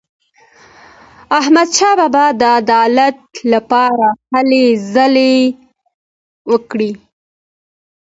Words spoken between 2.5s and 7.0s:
عدالت لپاره هلې ځلې وکړې.